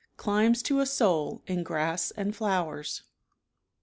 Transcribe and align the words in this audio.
Climbs 0.17 0.63
to 0.63 0.79
a 0.79 0.87
soul 0.87 1.43
in 1.45 1.61
grass 1.61 2.09
and 2.09 2.35
flowers. 2.35 3.03